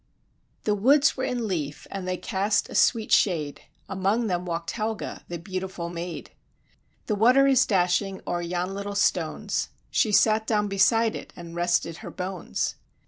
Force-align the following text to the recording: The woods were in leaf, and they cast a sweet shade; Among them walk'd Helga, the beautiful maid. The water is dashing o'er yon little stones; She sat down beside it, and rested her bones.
The 0.63 0.73
woods 0.73 1.15
were 1.15 1.25
in 1.25 1.47
leaf, 1.47 1.85
and 1.91 2.07
they 2.07 2.17
cast 2.17 2.69
a 2.69 2.73
sweet 2.73 3.11
shade; 3.11 3.61
Among 3.87 4.25
them 4.25 4.45
walk'd 4.45 4.71
Helga, 4.71 5.23
the 5.27 5.37
beautiful 5.37 5.89
maid. 5.89 6.31
The 7.05 7.13
water 7.13 7.45
is 7.45 7.67
dashing 7.67 8.19
o'er 8.25 8.41
yon 8.41 8.73
little 8.73 8.95
stones; 8.95 9.69
She 9.91 10.11
sat 10.11 10.47
down 10.47 10.67
beside 10.69 11.15
it, 11.15 11.33
and 11.35 11.55
rested 11.55 11.97
her 11.97 12.09
bones. 12.09 12.77